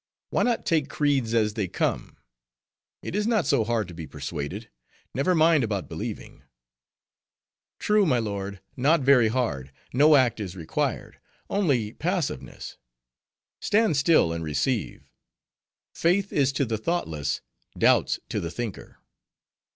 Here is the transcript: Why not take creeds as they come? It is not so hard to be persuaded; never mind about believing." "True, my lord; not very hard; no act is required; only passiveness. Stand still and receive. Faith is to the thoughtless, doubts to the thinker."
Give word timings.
Why 0.31 0.41
not 0.41 0.65
take 0.65 0.89
creeds 0.89 1.35
as 1.35 1.53
they 1.53 1.67
come? 1.67 2.17
It 3.03 3.13
is 3.13 3.27
not 3.27 3.45
so 3.45 3.63
hard 3.63 3.87
to 3.87 3.93
be 3.93 4.07
persuaded; 4.07 4.67
never 5.13 5.35
mind 5.35 5.63
about 5.63 5.87
believing." 5.87 6.41
"True, 7.77 8.07
my 8.07 8.17
lord; 8.17 8.61
not 8.75 9.01
very 9.01 9.27
hard; 9.27 9.71
no 9.93 10.15
act 10.15 10.39
is 10.39 10.55
required; 10.55 11.19
only 11.51 11.93
passiveness. 11.93 12.79
Stand 13.59 13.95
still 13.95 14.33
and 14.33 14.43
receive. 14.43 15.07
Faith 15.93 16.33
is 16.33 16.51
to 16.53 16.65
the 16.65 16.79
thoughtless, 16.79 17.41
doubts 17.77 18.19
to 18.29 18.39
the 18.39 18.49
thinker." 18.49 18.97